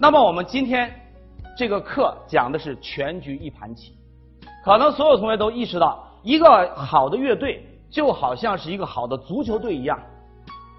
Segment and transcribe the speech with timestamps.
[0.00, 0.94] 那么我们今天
[1.56, 3.98] 这个课讲的是全局一盘棋，
[4.64, 10.00] 可能所有同学都意识到，一个好的乐队就好像是一个好的足球队一样。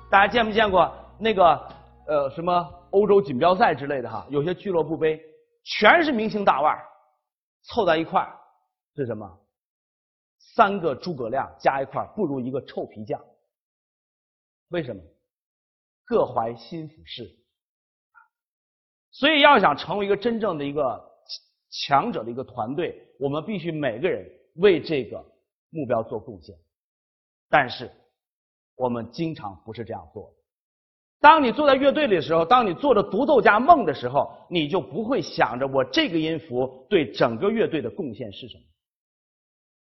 [0.09, 0.89] 大家见没见过
[1.19, 1.67] 那个
[2.07, 4.25] 呃什么欧洲锦标赛之类的哈？
[4.29, 5.21] 有些俱乐部杯
[5.65, 6.73] 全是明星大腕
[7.63, 8.39] 凑在一块儿，
[8.95, 9.29] 是什么？
[10.55, 13.19] 三个诸葛亮加一块不如一个臭皮匠。
[14.69, 15.01] 为什么？
[16.05, 17.35] 各怀心腹事。
[19.11, 21.03] 所以，要想成为一个真正的一个
[21.71, 24.25] 强者的一个团队，我们必须每个人
[24.57, 25.17] 为这个
[25.71, 26.55] 目标做贡献。
[27.49, 27.89] 但是，
[28.75, 30.33] 我们经常不是这样做的。
[31.21, 38.63] 当你坐在乐队里的时候，当你做着独奏家梦的时候，你就不会想着我这个音符对整个乐队的贡献是什么。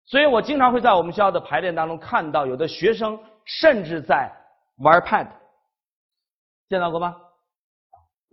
[0.06, 4.30] 所以我经常会在我们学校的排练当中看到，有的学生甚至在
[4.80, 5.30] 玩 pad，
[6.68, 7.16] 见到过吗？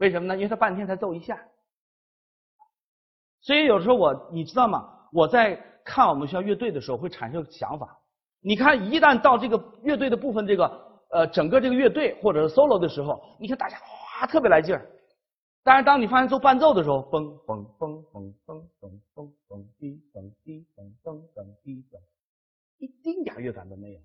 [0.00, 0.34] 为什么呢？
[0.34, 1.38] 因为他半天才奏一下，
[3.42, 4.88] 所以有时候我你知道吗？
[5.12, 7.98] 我在看我们学校乐队的时候会产生想法。
[8.40, 10.64] 你看，一旦到这个乐队的部分，这个
[11.10, 13.76] 呃整个这个乐队或者是 solo 的时候，你看大家
[14.20, 14.90] 哇特别来劲儿。
[15.62, 22.00] 但是当你发现做伴奏的时候，嘣嘣嘣嘣嘣嘣嘣嘣滴嘣滴嘣嘣嘣滴嘣，
[22.78, 24.00] 一丁点乐感都没有，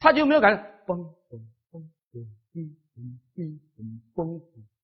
[0.00, 0.98] 他就没有感觉嘣
[1.30, 4.75] 嘣嘣嘣滴嘣滴嘣嘣嘣。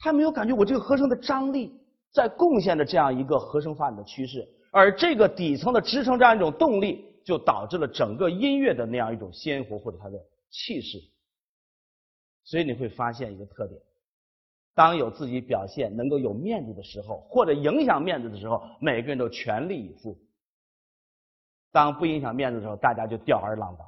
[0.00, 1.78] 他没有感觉我这个和声的张力
[2.10, 10.18] 在贡献着这样一个和声发展的趋势，而这个底层的支撑这样一种动力，就导致了整个音乐的那样一种鲜活或者它的
[10.50, 10.98] 气势。
[12.42, 13.80] 所以你会发现一个特点：
[14.74, 20.16] 当有自己表现能够有面子的时候，或者影响面子的时候，每个人都全力以赴；
[21.70, 23.86] 当不影响面子的时候，大家就吊儿郎当。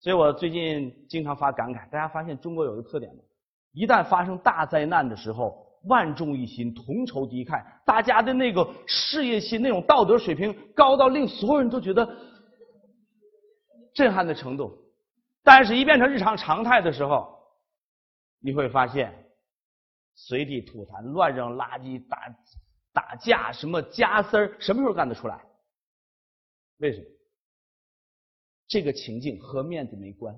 [0.00, 3.22] 所以我最近经常发感慨：大家发现中国有一个特点吗？
[3.74, 12.08] 一旦发生大灾难的时候，万众一心，同仇敌忾，大家的那个事业心、那种道德水平高到令所有人都觉得
[13.92, 14.72] 震撼的程度。
[15.42, 17.36] 但是，一变成日常常态的时候，
[18.38, 19.12] 你会发现
[20.14, 22.34] 随地吐痰、乱扔垃圾、打
[22.92, 25.44] 打架、什么加塞儿，什么时候干得出来？
[26.78, 27.04] 为什么？
[28.68, 30.32] 这个情境和面子没关。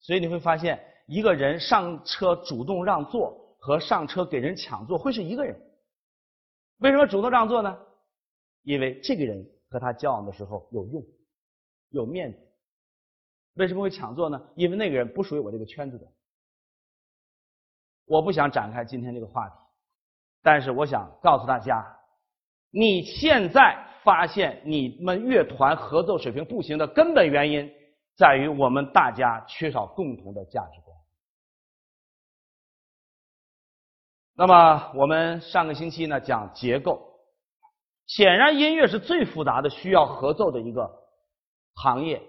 [0.00, 0.78] 所以你会发现。
[1.10, 5.60] 一个人上车主动让座和上车给人抢座会是一个人，
[6.78, 7.76] 为什么主动让座呢？
[8.62, 11.04] 因为这个人和他交往的时候有用，
[11.88, 12.38] 有面子。
[13.54, 14.40] 为什么会抢座呢？
[14.54, 16.06] 因为那个人不属于我这个圈子的。
[18.06, 19.56] 我不想展开今天这个话题，
[20.44, 21.84] 但是我想告诉大家，
[22.70, 27.68] 你现在发现你们乐团合奏水平不行的根本原因，
[28.14, 30.89] 在于我们大家缺少共同的价值观。
[34.40, 36.98] 那么我们上个星期呢讲结构，
[38.06, 40.90] 显然音乐是最复杂的，需要合奏的一个
[41.74, 42.22] 行业。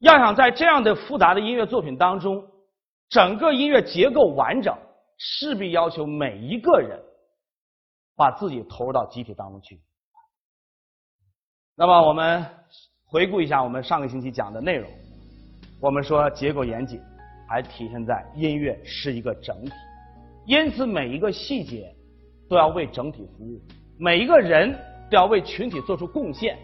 [0.00, 2.44] 要想在这样的复杂的音乐作品当中，
[3.08, 4.76] 整个音乐结构完整，
[5.16, 7.00] 势必要求每一个人
[8.16, 9.80] 把自己投入到集体当中去。
[11.76, 12.44] 那么我们
[13.06, 14.90] 回顾一下我们上个星期讲的内容，
[15.80, 17.00] 我们说结构严谨，
[17.48, 19.70] 还体现在音乐是一个整体。
[20.46, 21.94] 因此，每一个细节
[22.48, 23.60] 都要为整体服务，
[23.98, 24.72] 每一个人
[25.10, 26.58] 都要为群体做出贡献，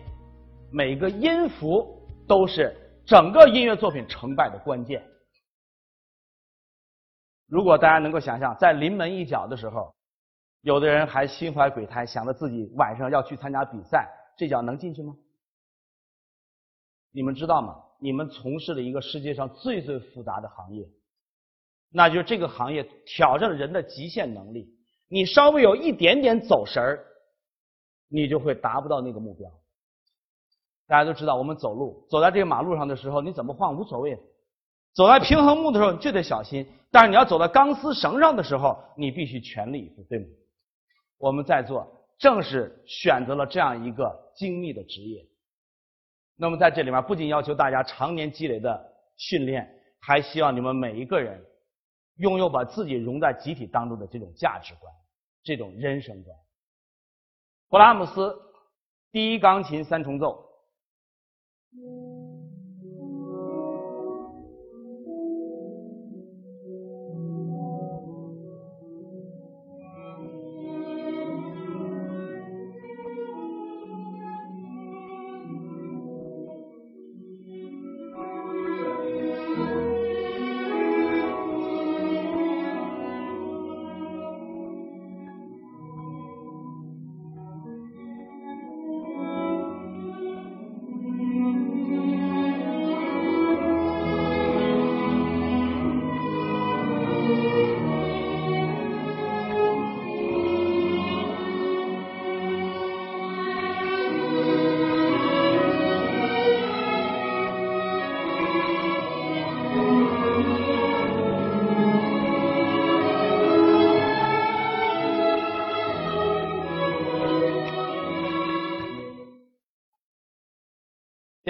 [0.70, 1.86] 每一个音符
[2.28, 2.76] 都是
[3.06, 5.02] 整个音乐作品成败的关键。
[7.46, 9.94] 如果大家能够想象，在临门一脚的时候，
[10.60, 15.16] 有的人还心怀鬼胎，想着自己晚上要去参加比赛，这脚能进去吗？
[17.12, 17.76] 你们知道吗？
[17.98, 20.86] 你们从事了一个世界上最最复杂的行业。
[21.92, 24.68] 那就是这个行业挑战人的极限能力，
[25.08, 27.04] 你稍微有一点点走神儿，
[28.08, 29.50] 你就会达不到那个目标。
[30.86, 34.16] 大家都知道，我们走路走在这个马路上的时候，你怎么晃无所谓；
[34.94, 36.66] 走在平衡木的时候就得小心。
[36.92, 40.26] 但是你要走到钢丝绳上的时候，你必须全力以赴，对吗？
[41.18, 41.86] 我们在座
[42.18, 45.24] 正是选择了这样一个精密的职业。
[46.36, 49.68] 那么在这里面，不仅要求大家常年积累的训练，
[50.00, 51.44] 还希望你们每一个人。
[52.20, 54.92] 拥有把自己融在集体当中的这种价值观，
[55.42, 56.36] 这种人生观。
[57.68, 58.36] 布拉姆斯
[59.10, 60.46] 第一钢琴三重奏。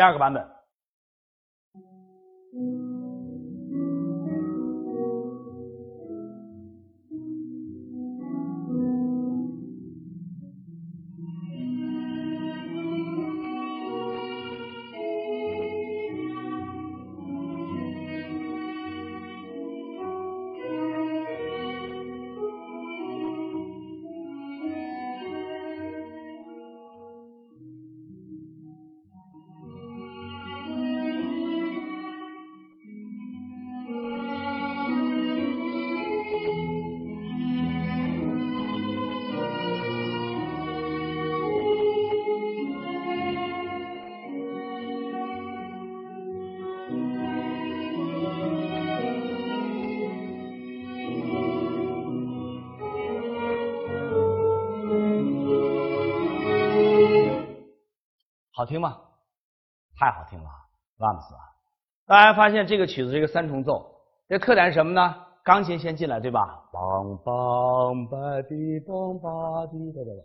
[0.00, 0.43] 第二个版本。
[58.61, 59.01] 好听吗？
[59.99, 60.51] 太好听了，
[60.99, 61.41] 拉姆斯啊！
[62.07, 63.91] 大家发现这个曲子是一个三重奏，
[64.29, 65.15] 这特点是什么呢？
[65.43, 66.62] 钢琴先进来，对吧？
[66.71, 70.23] 梆梆吧滴梆吧滴哒哒哒。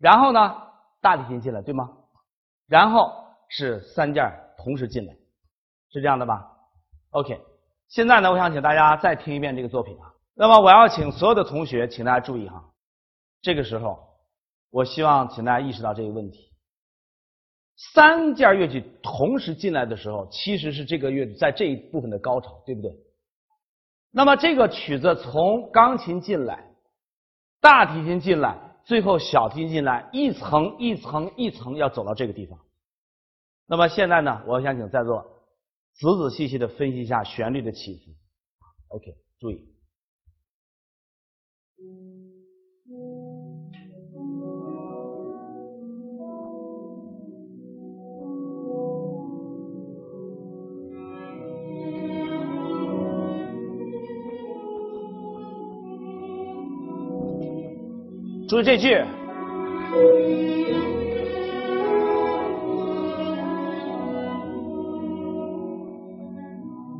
[0.00, 0.56] 然后呢，
[1.00, 1.88] 大提琴进来，对吗？
[2.66, 3.12] 然后
[3.48, 5.14] 是三件同时进来，
[5.92, 6.50] 是这样的吧
[7.10, 7.40] ？OK。
[7.86, 10.12] 现在呢，我想请大家再听一遍这个作品啊。
[10.34, 12.60] 那么我要请所有的同学，请大家注意哈，
[13.40, 14.00] 这个时候，
[14.70, 16.48] 我希望请大家意识到这个问题。
[17.78, 22.90] 三件乐器同时进来的时候，其实是这个乐在这一部分的高潮，对不对？
[24.10, 26.74] 那么这个曲子从钢琴进来，
[27.60, 32.58] 大提琴进来，最后小提琴进来，一层一层一层要走到这个地方。
[33.66, 35.22] 那么现在呢，我想请在座
[35.94, 38.10] 仔仔细细的分析一下旋律的起伏。
[38.88, 39.68] OK，注意。
[58.48, 58.96] 注意这句，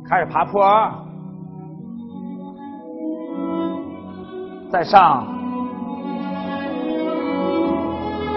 [0.07, 0.63] 开始爬坡，
[4.71, 5.27] 再上，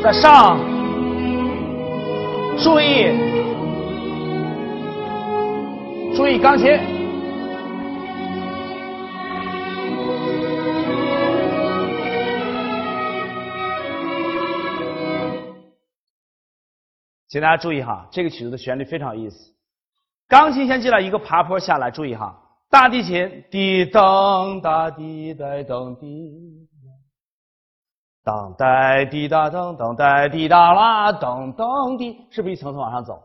[0.03, 0.59] 再上，
[2.57, 3.09] 注意，
[6.17, 6.92] 注意钢琴。
[17.33, 19.55] 请大家注意哈，这个曲子的旋律非常有意思。
[20.29, 26.69] 钢琴先进来一个爬坡下来，注意哈，大提琴滴噔哒滴哒噔滴，
[28.23, 33.23] 当哒滴哒噔噔哒滴哒啦噔噔滴，是不是一层层往上走？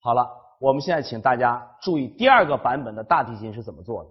[0.00, 0.26] 好了，
[0.58, 4.10] 我们现在请大家注意第二个版本的大提琴是怎么做的。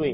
[0.00, 0.12] 对，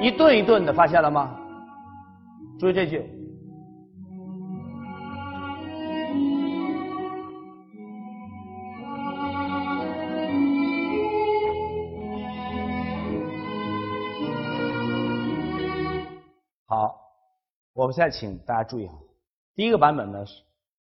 [0.00, 1.36] 一顿一顿的，发现了吗？
[2.58, 3.02] 注意这句。
[17.84, 18.98] 我们现在请大家注意哈，
[19.54, 20.42] 第一个版本呢是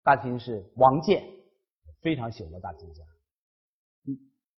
[0.05, 1.25] 大提琴是王健，
[2.03, 3.03] 非常喜欢的大提琴家。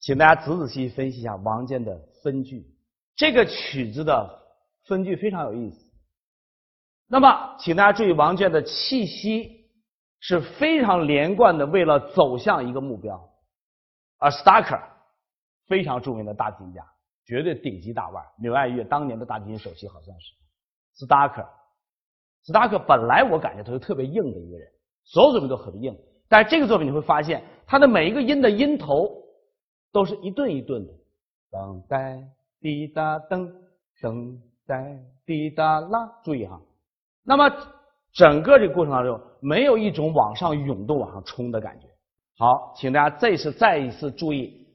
[0.00, 2.66] 请大家仔仔细细分析一下王健的分句，
[3.14, 4.42] 这个曲子的
[4.86, 5.78] 分句非常有意思。
[7.06, 9.70] 那么，请大家注意王健的气息
[10.18, 13.30] 是非常连贯的，为了走向一个目标。
[14.18, 14.82] 而 Starker
[15.68, 16.84] 非常著名的大提琴家，
[17.26, 21.48] 绝对顶级大腕，纽爱乐当年的大提琴首席好像是 Starker。
[22.44, 24.68] 斯达克本来我感觉他是特别硬的一个人，
[25.04, 25.96] 所有作品都很硬。
[26.28, 29.10] 但是这个作品你会发现，他的每一个音的音头
[29.92, 30.92] 都是一顿一顿的，
[31.50, 32.22] 噔呆
[32.60, 33.50] 滴答噔
[34.00, 36.20] 噔呆滴答啦。
[36.22, 36.60] 注意哈，
[37.24, 37.50] 那么
[38.12, 41.86] 整个这个过程当中没有一种往上涌动、往上冲的感觉。
[42.36, 44.66] 好，请大家这次再一次注意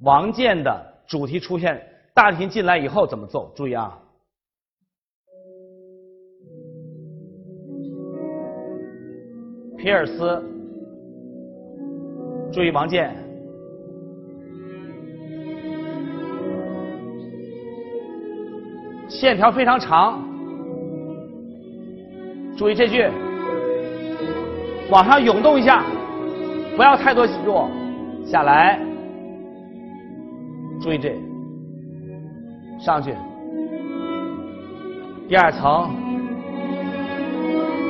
[0.00, 3.52] 王健的主题出现，大提琴进来以后怎么奏？
[3.54, 3.98] 注意啊。
[9.80, 10.44] 皮尔斯，
[12.52, 13.16] 注意王健，
[19.08, 20.22] 线条非常长。
[22.58, 23.08] 注意这句，
[24.90, 25.82] 往上涌动一下，
[26.76, 27.70] 不要太多弱，
[28.22, 28.78] 下来。
[30.82, 31.16] 注意这，
[32.78, 33.14] 上去，
[35.26, 35.90] 第二层，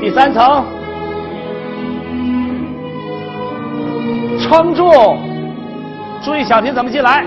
[0.01, 0.65] 第三层，
[4.51, 4.83] 撑住，
[6.25, 7.25] 注意小婷怎么进来。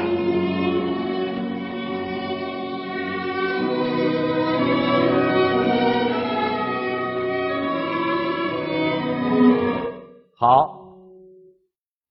[10.36, 10.86] 好，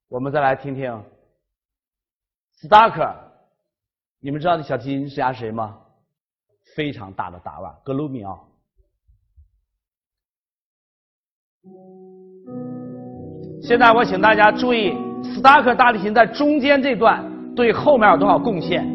[0.09, 0.91] 我们再来听听
[2.63, 3.15] Starker。
[4.19, 5.79] 你们知道这小提琴是谁吗？
[6.75, 8.49] 非常大的大腕，格鲁米奥。
[13.73, 14.93] 现在我请大家注意
[15.25, 17.25] 斯特拉克大提琴在中间这段
[17.57, 18.87] 对后面有多少贡献？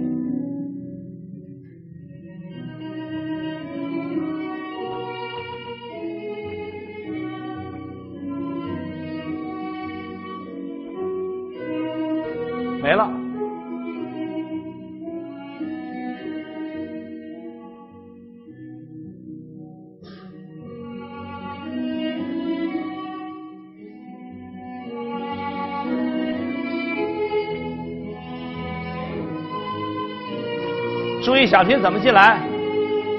[31.27, 32.41] 注意小琴怎么进来，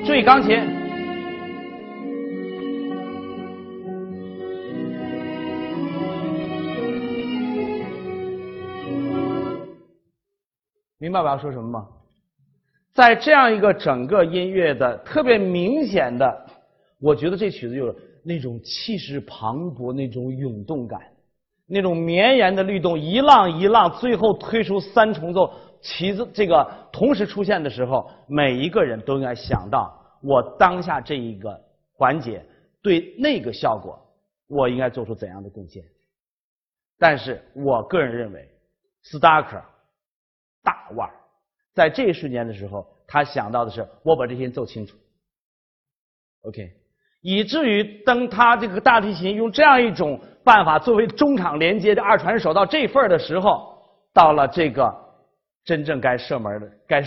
[0.07, 0.59] 注意钢琴。
[10.99, 11.87] 明白我要说什么吗？
[12.95, 16.47] 在这样一个整个音乐的特别明显的，
[17.03, 20.99] 我觉得这曲子有那种气势磅礴、那种涌动感、
[21.67, 31.59] 那种绵延的律动，一浪一浪，最后推出三重奏，旗子这个同时出现的时候，每一个人都应该想到，我当下这一个
[31.93, 32.45] 环节
[32.83, 33.99] 对那个效果，
[34.47, 35.85] 我应该做出怎样的贡献？
[36.99, 38.49] 但是我个人认为
[39.05, 39.63] ，Starker。
[40.61, 41.09] 大腕
[41.73, 44.99] 在这一瞬间的时候，他想到的是我把这些奏清楚
[46.43, 46.73] ，OK，
[47.23, 53.79] 以至于当他这个大提琴用这样一种办法作为中场连接的二传手到这份儿的时候，
[54.13, 54.95] 到了这个
[55.69, 57.05] 真正该射门的、该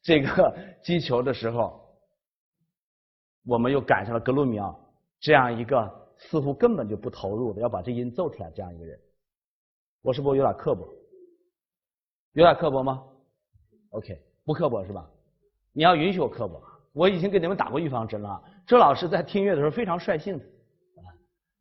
[0.00, 1.78] 这个击球的时候，
[3.44, 4.74] 我们又赶上了格鲁米奥
[5.20, 8.98] 这样一个似乎根本就不投入的要把这音奏出来这样一个人，
[10.00, 10.88] 我是不是有点刻薄？
[12.32, 13.04] 有点刻薄吗
[13.90, 15.06] ？OK，不刻薄是吧？
[15.74, 16.58] 你要允许我刻薄。
[16.94, 18.42] 我已经给你们打过预防针了。
[18.66, 20.44] 周老师在听乐的时候非常率性的。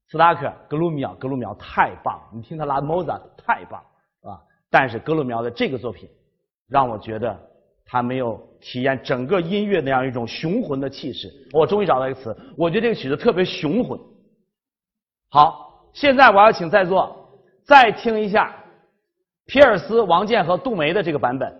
[0.07, 3.83] 斯达克、格鲁米奥、格鲁米奥太棒，你听他拉莫扎特太棒，
[4.21, 4.41] 啊！
[4.69, 6.09] 但是格鲁米奥的这个作品
[6.69, 7.37] 让我觉得
[7.85, 11.27] 他没有体验整个音乐那样一种雄浑的气势。
[11.51, 13.99] 我终于找到一个词，我觉得这个曲子特别雄浑。
[15.29, 17.29] 好，现在我要请在座
[17.63, 18.55] 再听一下。
[19.45, 21.51] 皮尔斯、王健和杜梅的这个版本，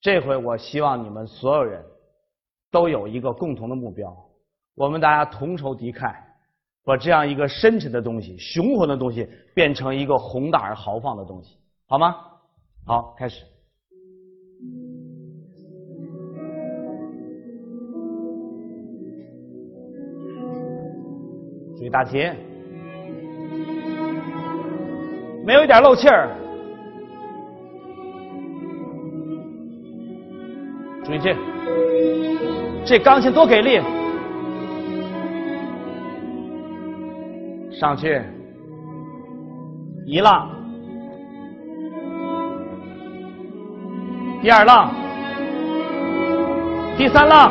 [0.00, 1.84] 这回我希望你们所有人
[2.70, 4.10] 都有一个共同的目标，
[4.74, 6.14] 我们大家同仇敌忾，
[6.82, 12.16] 把这样一个深沉的东西、雄浑的东西变成一个宏大而豪放的东西，好吗？
[12.86, 13.44] 好，开始。
[21.76, 22.20] 注意大琴。
[25.46, 26.30] 没有一点漏气儿，
[31.04, 31.36] 注意这，
[32.86, 33.78] 这钢琴多给力，
[37.70, 38.22] 上去，
[40.06, 40.50] 一浪，
[44.44, 44.90] 第二浪，
[46.98, 47.50] 第三浪，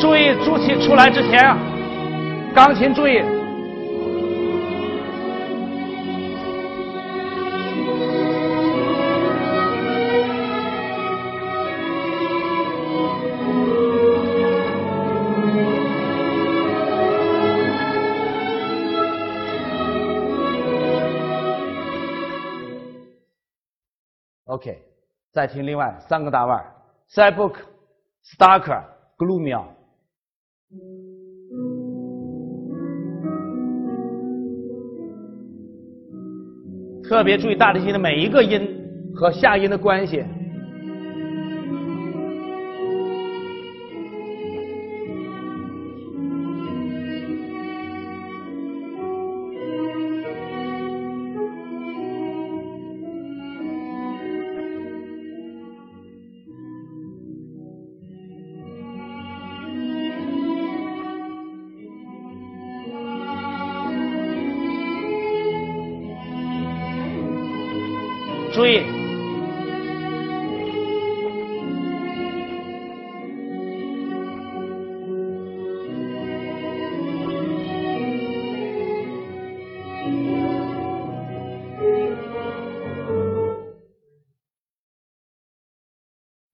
[0.00, 1.56] 注意主琴出来之前，
[2.52, 3.22] 钢琴注意。
[25.32, 26.62] 再听另外三个大腕
[27.08, 27.62] s y b o o k
[28.36, 28.82] Starker、
[29.16, 29.64] Gloomio。
[37.02, 38.60] 特别注意大提琴的每一个音
[39.14, 40.22] 和下音的关系。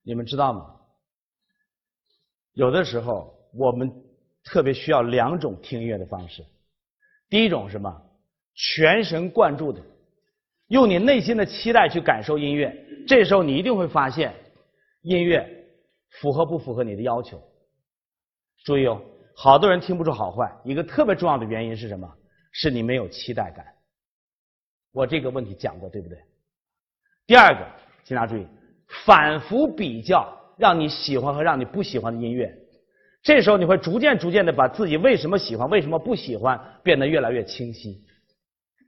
[0.09, 0.75] 你们知道吗？
[2.55, 3.93] 有的时候我们
[4.43, 6.43] 特别需要两种听音乐的方式。
[7.29, 7.95] 第一种是什么？
[8.55, 9.83] 全神贯注的，
[10.69, 12.75] 用你内心的期待去感受音乐。
[13.07, 14.35] 这时候你一定会发现，
[15.03, 15.47] 音乐
[16.23, 17.39] 符合不符合你的要求。
[18.65, 19.03] 注意哦，
[19.37, 22.11] 好多人听不出好坏，一个特别重要的原因是什么？
[22.51, 23.67] 是你没有期待感。
[24.93, 26.19] 我这个问题讲过，对不对？
[27.27, 27.67] 第二个，
[28.05, 28.47] 请大家注意，
[29.05, 30.27] 反复比较
[30.57, 32.53] 让你喜欢和让你不喜欢的音乐。
[33.23, 38.01] 这时候你会逐渐逐渐的把自己为什么喜欢、为什么不喜欢变得越来越清晰。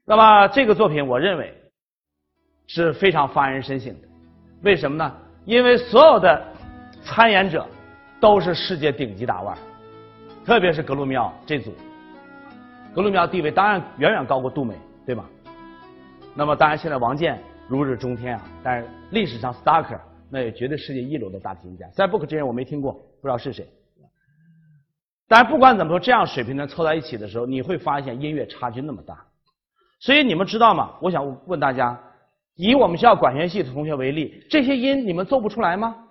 [0.06, 1.54] 那么这个作品，我认为
[2.66, 4.08] 是非常发人深省的。
[4.62, 5.14] 为什么呢？
[5.44, 6.42] 因为所有的
[7.02, 7.66] 参演者
[8.20, 9.56] 都是世界顶级大腕，
[10.44, 11.74] 特别是格鲁米奥这组。
[12.94, 14.74] 格鲁米奥地位当然远远高过杜美，
[15.06, 15.24] 对吧？
[16.34, 21.88] 那么当然现在王健如日中天啊，但是历史上 Starker 那也绝对世界一流的大提琴家。
[21.90, 23.64] 在 Book 这人我没听过，不知道是谁。
[25.28, 29.24] 但是不管怎么说，这样水平的凑在一起的时候，你会发现音乐差距那么大。
[30.00, 30.96] 所以你们知道吗？
[31.00, 31.96] 我想问大家，
[32.56, 36.08] 以我们学校管弦系的同学为例，这些音你们奏不出来吗？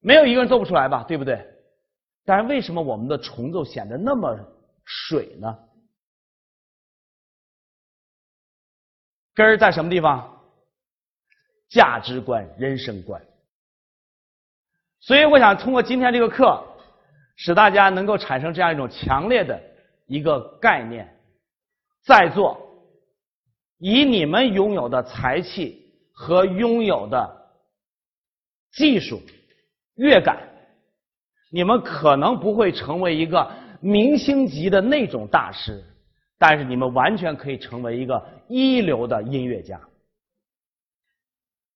[0.00, 1.44] 没有一个人奏不出来吧，对不对？
[2.24, 4.38] 但是为什么我们的重奏显得那么
[4.84, 5.58] 水呢？
[9.38, 10.42] 根儿在什么地方？
[11.68, 13.22] 价值观、人生观。
[14.98, 16.60] 所以我想通过今天这个课，
[17.36, 19.62] 使大家能够产生这样一种强烈的
[20.06, 21.16] 一个概念。
[22.02, 22.58] 在座，
[23.78, 27.52] 以你们拥有的才气和拥有的
[28.72, 29.22] 技术、
[29.94, 30.48] 乐感，
[31.52, 33.48] 你们可能不会成为一个
[33.80, 35.84] 明星级的那种大师，
[36.38, 39.80] 但是你们完全可以成为一个一流的音乐家。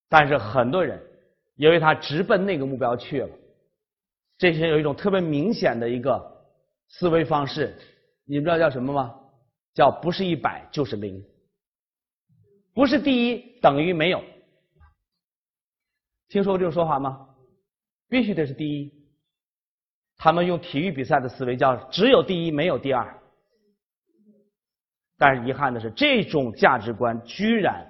[0.09, 1.03] 但是很多人，
[1.57, 3.29] 因为他直奔那个目标去了，
[4.39, 6.47] 这些有一种特别明显的一个
[6.89, 7.77] 思维方式，
[8.25, 9.15] 你们知道叫什么吗？
[9.75, 11.25] 叫不是一百就是零，
[12.75, 14.23] 不是第一等于没有。
[16.29, 17.29] 听说过这种说法吗？
[18.09, 18.93] 必须得是第一。
[20.19, 23.22] 他们用体育比赛的思维叫只有第一没有第二。
[25.23, 27.87] 但是遗憾的是，这种价值观居然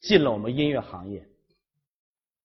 [0.00, 1.26] 进了我们音乐行业。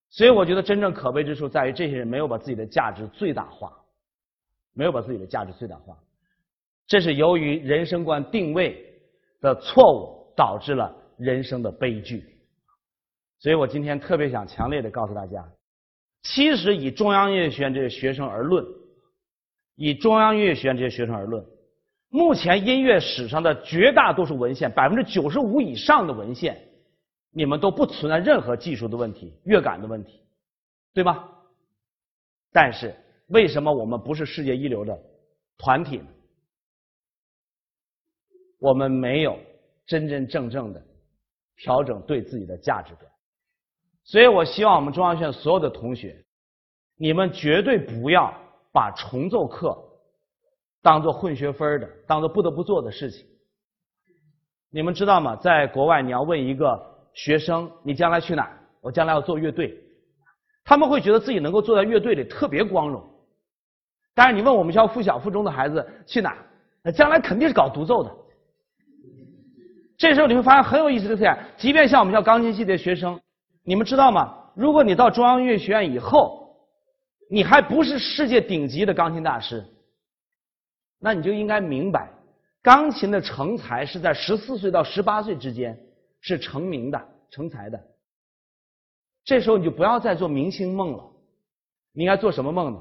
[0.08, 3.70] 所以我觉得真正可悲之处在于这些人没有把自己的价值最大化，
[4.72, 5.94] 没有把自己的价值最大化。
[6.86, 8.82] 这是由于人生观定位
[9.42, 12.24] 的错误导致了人生的悲剧，
[13.40, 15.46] 所以我今天特别想强烈的告诉大家，
[16.22, 18.64] 其实以中央音乐学院这些学生而论，
[19.74, 21.44] 以中央音乐学院这些学生而论，
[22.14, 26.56] 目前音乐史上的绝大多数文献，百分之九十五以上的文献，
[27.32, 30.22] 你们都不存在任何技术的问题、乐感的问题，
[30.92, 31.28] 对吧？
[32.52, 32.94] 但是
[33.26, 34.96] 为什么我们不是世界一流的
[35.58, 36.06] 团体呢？
[38.60, 39.36] 我们没有
[39.84, 40.80] 真真正正的
[41.56, 43.10] 调整对自己的价值观，
[44.04, 46.24] 所以我希望我们中央学院所有的同学，
[46.96, 48.32] 你们绝对不要
[48.70, 49.76] 把重奏课
[50.84, 53.26] 当做混学分的，当做不得不做的事情。
[54.70, 55.34] 你们知道吗？
[55.36, 56.78] 在国外，你要问一个
[57.14, 58.50] 学生，你将来去哪？
[58.82, 59.74] 我将来要做乐队，
[60.62, 63.02] 他们会觉得自己能够坐在乐队里特别光荣。
[64.14, 66.36] 但是你问我们校附小附中的孩子去哪？
[66.82, 68.14] 那将来肯定是搞独奏的。
[69.96, 73.18] 这时候你会发现很有意思的特点，即便像我们学校钢琴系的学生，
[73.64, 74.36] 你们知道吗？
[74.54, 76.54] 如果你到中央音乐学院以后，
[77.30, 79.64] 你还不是世界顶级的钢琴大师，
[81.04, 82.08] 那你就应该明白，
[82.62, 85.78] 钢琴的成才是在十四岁到十八岁之间
[86.22, 87.78] 是成名的、成才的。
[89.22, 91.04] 这时候你就不要再做明星梦了，
[91.92, 92.80] 你应该做什么梦呢？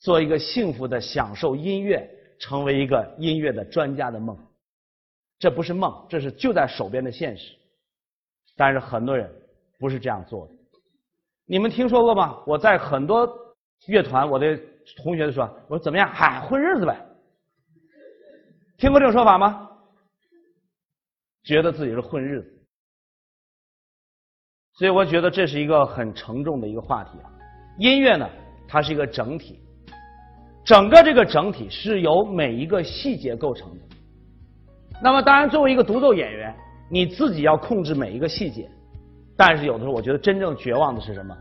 [0.00, 4.36] 做一个幸福的享受音乐，成为一个音乐的专家的梦。
[5.38, 7.54] 这不是梦，这是就在手边的现实。
[8.56, 9.32] 但是很多人
[9.78, 10.52] 不是这样做的。
[11.46, 12.42] 你们听说过吗？
[12.44, 13.24] 我在很多
[13.86, 14.58] 乐团，我的
[14.96, 16.10] 同学都说：“我说怎么样？
[16.12, 17.00] 嗨，混日子呗。”
[18.80, 19.68] 听过这种说法吗？
[21.44, 22.50] 觉得自己是混日子。
[24.72, 27.28] 所以我觉得这是一个很沉重的一个话题啊。
[27.78, 28.26] 音乐呢，
[28.66, 29.60] 它是一个整体，
[30.64, 33.84] 整个这个整体是由每一个细节构成的。
[35.02, 36.56] 那么，当然，作为一个独奏演员，
[36.90, 38.66] 你自己要控制每一个细节，
[39.36, 41.36] 但是有的时候，我觉得真正绝望的是什么？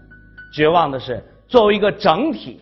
[0.54, 2.60] 绝望的是作为一个整体，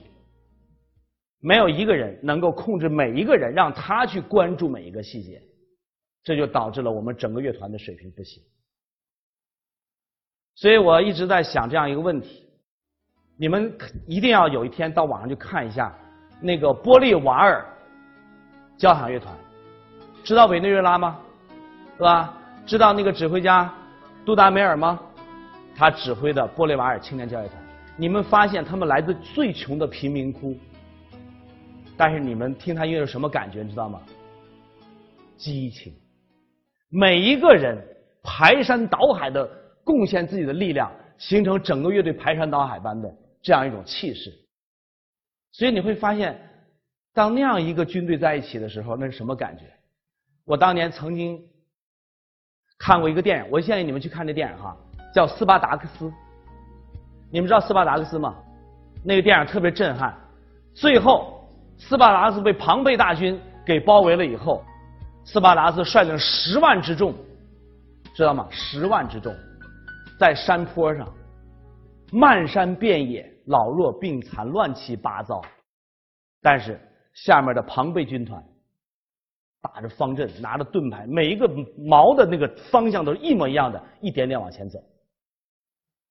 [1.40, 5.42] 没有一个人能够控制每一个人，让他去关注每一个细节，
[6.24, 8.42] 这就导致了我们整个乐团的水平不行。
[10.56, 12.44] 所以我一直在想这样一个问题：
[13.38, 13.72] 你们
[14.08, 15.96] 一定要有一天到网上去看一下
[16.42, 17.64] 那个波利瓦尔
[18.78, 19.32] 交响乐团，
[20.24, 21.20] 知道委内瑞拉吗？
[21.98, 22.34] 是吧？
[22.66, 23.72] 知道那个指挥家
[24.26, 25.00] 杜达梅尔吗？
[25.76, 27.62] 他指挥的波利瓦尔青年交乐团，
[27.96, 30.58] 你们发现他们来自最穷的贫民窟，
[31.98, 33.64] 但是你们听他音乐是什么感觉？
[33.64, 34.00] 你知道吗？
[35.36, 35.94] 激情，
[36.90, 37.78] 每一个人
[38.24, 39.50] 排山倒海的。
[39.88, 43.10] 贡献自己的力量，形成整个乐队排山倒海般的
[43.42, 44.30] 这样一种气势。
[45.54, 46.38] 所以你会发现，
[47.14, 49.64] 当那样一个军队在一起的时候，那是什么感觉？
[50.44, 51.42] 我当年曾经
[52.78, 54.76] 看过一个电影，我建议你们去看这电影哈，
[55.14, 56.06] 叫《斯巴达克斯》。
[57.32, 58.36] 你们知道斯巴达克斯吗？
[59.06, 60.14] 那个电影特别震撼。
[60.74, 61.37] 最后，
[61.78, 64.64] 斯巴达斯被庞贝大军给包围了以后，
[65.24, 67.14] 斯巴达斯率领十万之众，
[68.16, 68.48] 知道吗？
[68.50, 69.34] 十万之众。
[70.20, 71.08] 在山坡上，
[72.12, 75.40] 漫山遍野，老弱病残，乱七八糟。
[76.42, 76.80] 但是
[77.14, 78.44] 下面的庞贝军团
[79.62, 84.80] 打着方阵，拿着盾牌，每一个矛的那个方向都是一模一样的，一点点往前走。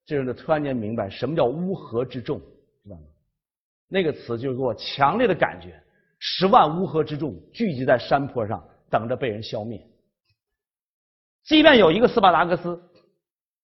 [0.05, 2.41] 这人就突然间明白什么叫乌合之众，
[3.89, 5.81] 那个词就给我强烈的感觉：
[6.19, 9.81] 十万乌合之众聚集在山坡上，等着被人消灭。
[11.45, 12.81] 即便有一个斯巴达克斯。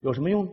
[0.01, 0.49] 有什么用？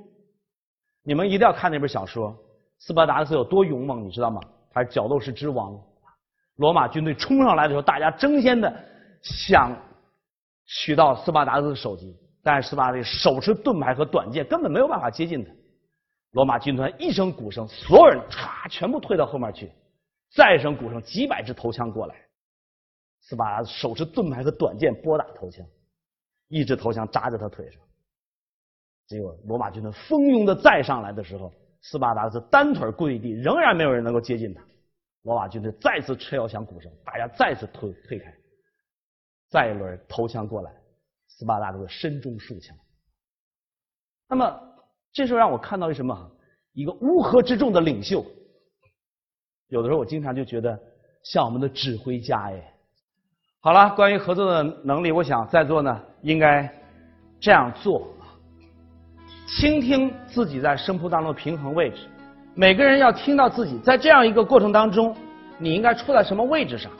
[1.02, 2.38] 你们一定要看那本小说。
[2.78, 4.40] 斯巴达克斯有多勇猛，你知道吗？
[4.72, 5.76] 他是角斗士之王。
[6.58, 8.72] 罗马军队冲上来的时候，大家争先的
[9.24, 9.76] 想
[10.68, 15.52] 取到斯巴达克斯的首级，但是斯巴达克斯手持盾牌和短剑，根本没有办法接近他。
[16.32, 19.72] 罗马军团一声鼓声，所有人唰全部退到后面去。
[20.32, 22.16] 再一声鼓声，几百支头枪过来，
[23.22, 25.66] 斯巴达手持盾牌和短剑拨打头枪，
[26.48, 27.82] 一支头枪扎在他腿上。
[29.08, 34.64] 结果罗马军团蜂拥的再上来的时候，斯巴达克斯单腿跪地，仍然没有人能够接近他。
[35.24, 38.32] 罗马军队再次吹要响鼓声，大家再次退退开。
[39.50, 40.72] 再一轮投枪过来，
[41.28, 42.78] 斯巴达克斯身中数枪。
[44.28, 44.69] 那么
[45.14, 46.32] 这时候让我看到一什么？
[46.74, 48.26] 一个乌合之众的领袖。
[49.68, 50.80] 有的时候我经常就觉得
[51.24, 52.74] 像我们的指挥家哎。
[53.62, 56.72] 好了，关于合作的能力，我想在座呢应该
[57.40, 58.08] 这样做。
[59.48, 62.08] 倾听自己在声谱当中的平衡位置，
[62.54, 65.16] 每个人要听到自己在这样一个过程当中，
[65.58, 66.92] 你应该处在什么位置上，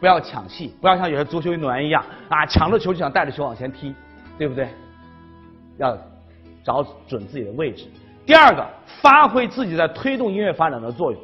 [0.00, 3.94] 不要抢戏，不要像有些足球运动员一样啊，抢着球就想带着球往前踢，
[4.38, 4.70] 对不对？
[5.76, 5.96] 要
[6.64, 7.86] 找准自己的位置。
[8.24, 8.66] 第二个，
[9.00, 11.20] 发挥自己在推动音乐发展的作用。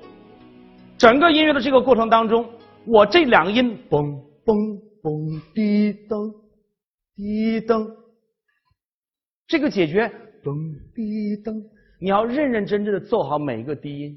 [0.97, 2.45] 整个音乐的这个过程当中，
[2.85, 6.35] 我这两个音，嘣嘣嘣，滴噔
[7.15, 7.89] 滴噔，
[9.47, 10.11] 这个解决。
[10.43, 10.55] 噔
[10.95, 11.53] 滴噔，
[12.01, 14.17] 你要认认真真的奏好每一个低音。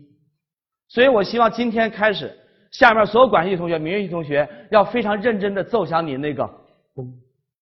[0.88, 2.32] 所以我希望今天开始，
[2.72, 6.44] 下面所有管弦系同学、民乐系同学要非常认真的奏响你那个
[6.96, 7.06] 嘣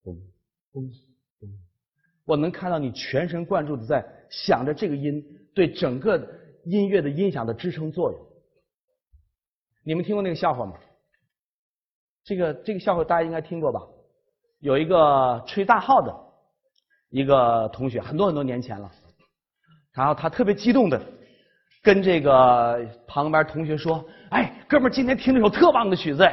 [0.04, 0.14] 嘣
[0.72, 1.09] 嘣。
[2.30, 5.20] 我能看到你全神贯注的在想着这个音
[5.52, 6.16] 对整个
[6.64, 8.20] 音乐的音响的支撑作用。
[9.84, 10.74] 你们听过那个笑话吗？
[12.22, 13.80] 这个这个笑话大家应该听过吧？
[14.60, 16.30] 有一个吹大号的。
[17.08, 18.88] 一个同学很多很多年前了，
[19.92, 21.02] 然后他特别激动的
[21.82, 26.24] 跟这个旁边同学说：“哎，哥们儿，今天听了首特棒的曲子，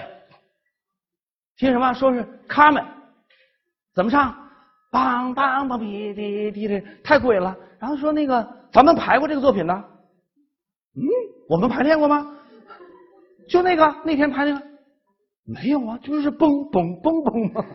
[1.56, 1.92] 听什么？
[1.94, 2.86] 说是卡门，
[3.96, 4.47] 怎么唱？
[4.98, 7.56] 梆梆梆，滴滴滴的，太贵了。
[7.80, 9.84] 然后说那个咱们排过这个作品呢？
[10.96, 11.04] 嗯，
[11.48, 12.36] 我们排练过吗？
[13.48, 14.66] 就那个那天排那个
[15.46, 17.66] 没有啊，就是嘣嘣嘣嘣嘛。”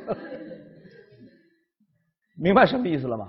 [2.37, 3.29] 明白什么意思了吗？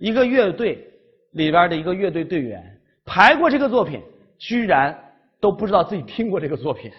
[0.00, 0.90] 一个乐队
[1.32, 4.02] 里边的一个乐队队员排过这个作品，
[4.38, 4.98] 居然
[5.40, 6.90] 都不知道自己听过这个作品，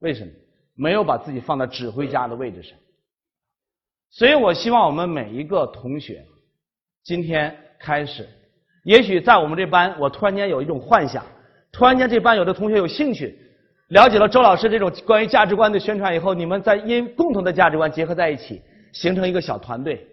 [0.00, 0.30] 为什么？
[0.78, 2.78] 没有把自己放在指挥家的位置上。
[4.10, 6.24] 所以我希望我们每一个同学，
[7.04, 8.26] 今天开始，
[8.84, 11.24] 也许在我们这班，我突然间有一种幻想，
[11.70, 13.38] 突然间这班有的同学有兴趣，
[13.88, 20.06] 了解了周老师这种关于价值观的宣传以后，你们在因共同的价值观结合在一起，形成一个小团队。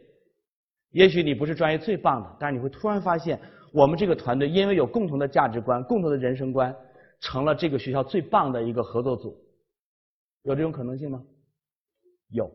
[0.92, 3.40] 也许你不是专业最棒的，但是你会突然发现，
[3.72, 6.76] 我们这个团队因为有共同的价值观、共同的人生观，
[7.22, 9.36] 成了这个学校最棒的一个合作组。
[10.44, 11.24] 有这种可能性吗？
[12.30, 12.52] 有。